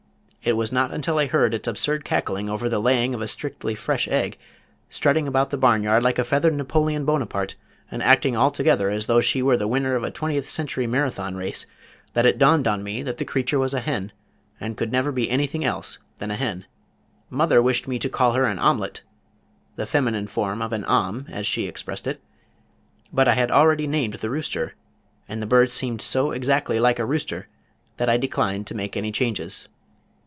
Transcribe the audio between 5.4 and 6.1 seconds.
the barn yard